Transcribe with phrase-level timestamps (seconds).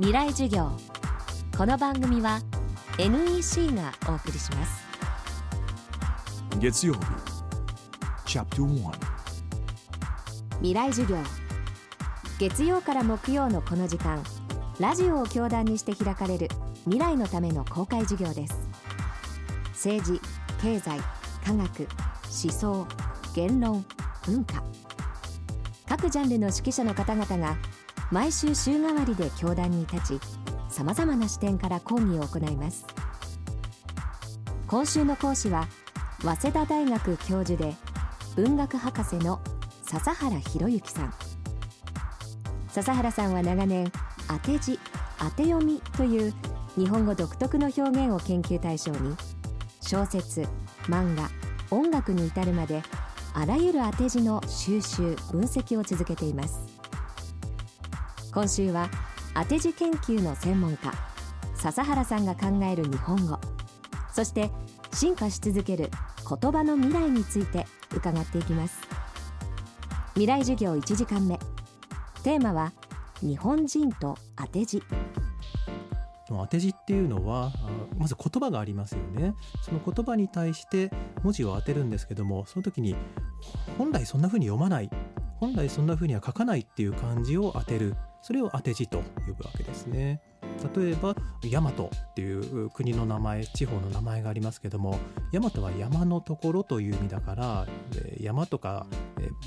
[0.00, 0.70] 未来授業。
[1.56, 2.40] この番組は
[2.98, 4.84] NEC がお送りします。
[6.60, 7.00] 月曜日。
[10.58, 11.16] 未来授業。
[12.38, 14.22] 月曜から木曜のこの時間
[14.78, 16.48] ラジオを教壇にして開かれる
[16.84, 18.56] 未来のための公開授業です。
[19.72, 20.20] 政治
[20.62, 21.00] 経済
[21.44, 21.88] 科学
[22.44, 22.86] 思想
[23.34, 23.84] 言論
[24.26, 24.62] 文化。
[25.88, 27.56] 各ジャンルの指揮者の方々が
[28.10, 30.20] 毎週週替わりで教壇に立ち
[30.70, 32.86] さまざまな視点から講義を行います。
[34.66, 35.66] 今週の講師は
[36.22, 37.74] 早稲田大学教授で
[38.34, 39.40] 文学博士の
[39.82, 41.14] 笹原博之さん。
[42.68, 43.92] 笹原さんは長年
[44.26, 44.78] 当て字
[45.18, 46.34] 当て読みという
[46.76, 49.16] 日本語独特の表現を研究対象に
[49.82, 50.46] 小説
[50.84, 51.28] 漫画
[51.70, 52.82] 音楽に至るまで
[53.34, 56.77] あらゆる当て字の収集分析を続けています。
[58.32, 58.90] 今週は
[59.34, 60.92] 当て字研究の専門家
[61.56, 63.38] 笹原さんが考える日本語
[64.12, 64.50] そして
[64.92, 65.90] 進化し続ける
[66.28, 68.80] 言葉の未来について伺っていきます。
[70.14, 71.38] 未来授業1時間目。
[72.24, 72.72] テーマは
[73.20, 74.82] 日本人と当て字。
[76.26, 77.52] 当て字っていうのは
[77.96, 79.34] まず言葉がありますよね。
[79.62, 80.90] その言葉に対して
[81.22, 82.96] 文字を当てるんですけどもその時に
[83.78, 84.90] 本来そんな風に読まない。
[85.36, 87.94] 本来そんな風には書かないっていう漢字を当てる。
[88.22, 90.20] それを当て字と呼ぶわけですね。
[90.74, 91.74] 例えば大和っ
[92.14, 94.98] ていう国の名前地方の名前がありますけども
[95.32, 97.66] 大和は山のところという意味だから
[98.20, 98.86] 山とか、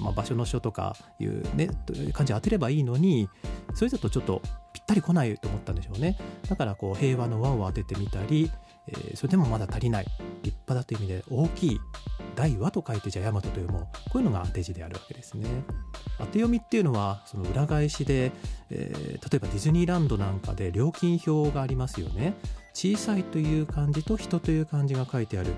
[0.00, 1.70] まあ、場所の書とかいうね
[2.12, 3.28] 漢字当てればいいのに
[3.74, 6.16] それだとちょっとぴったり来ないと思ったんでしょうね。
[6.48, 8.50] だからこう平和の和を当ててみたり、
[9.14, 10.06] それでもまだ足りない。
[10.42, 11.80] 立派だという意味で大きい
[12.34, 13.68] 大和と書いてじゃあ大和という。
[13.68, 15.46] こういうのが当て字であるわけですね。
[16.18, 18.32] 当て読みっていうのはその裏返しで、
[18.70, 22.34] えー、例えばディズニーランドなんかで料金表がありますよね。
[22.72, 25.54] 小さいという漢字と人という漢字が書いてある。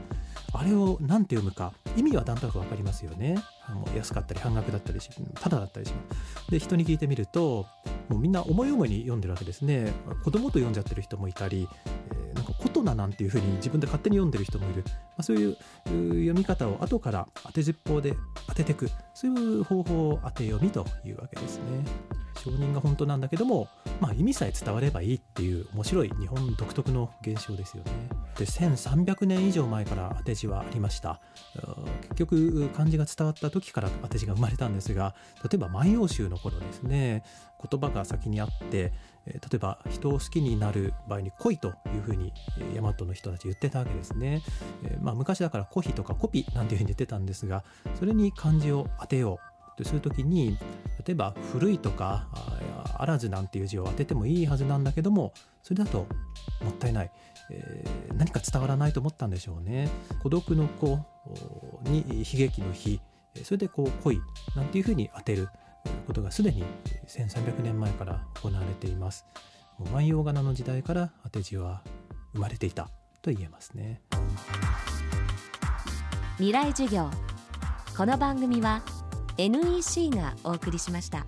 [0.54, 3.36] あれを何て読むか意味はなんとなく分かりますよね。
[3.66, 5.08] あの安かったり半額だったりし
[5.40, 6.50] ただだったりします。
[6.50, 7.66] で人に聞いてみると
[8.08, 9.92] もうみんな思い思いに読んでるわけですね。
[10.24, 11.68] 子供と読んじゃってる人もいたり、
[12.10, 18.14] えー、なんか琴名なんていうふうに自分で勝手に読んでる人もいる、まあ、そういう読み方を後から当てずっぽうで
[18.52, 21.62] 当てていくそういう方法を当て読みというわけですね。
[22.44, 23.68] 承認が本当なんだけども、
[24.00, 27.90] まあ、意味さえ伝わればいいっていう面白い日本独特の現象ですよね。
[28.38, 31.20] で1300年以上前から当て字はありました。
[32.02, 37.24] 結局漢字が伝わった時から当て字が生まれたんですが例えば万葉集の頃ですね
[37.70, 38.92] 言葉が先にあって
[39.26, 42.32] 例えば人を好きになる場合に恋というふうに
[42.74, 44.42] 大和の人たち言ってたわけですね、
[45.00, 47.62] まあ、昔だからコヒとかコピなんていうふうに言ってたんですが
[47.98, 49.38] それに漢字を当てよ
[49.76, 50.58] うとする時に
[51.06, 52.28] 例えば古いとか
[53.02, 55.32] あらずなんていう字を当ててもいいはずなんだけども
[55.62, 56.06] それだと
[56.62, 57.10] もったいない、
[57.50, 59.88] えー、何か伝わらないと思ったんでしょうね。
[60.22, 60.98] 孤独の子
[61.84, 63.00] に悲劇の日。
[63.44, 64.20] それでこう恋
[64.54, 65.48] なんていうふうに当てる。
[66.06, 66.64] ことがすでに
[67.06, 69.24] 1300年前から行われています。
[69.92, 71.82] 万葉仮名の時代から当て字は
[72.34, 72.88] 生まれていた。
[73.20, 74.00] と言えますね。
[76.36, 77.10] 未来授業。
[77.96, 78.82] この番組は
[79.38, 81.26] NEC がお送りしました。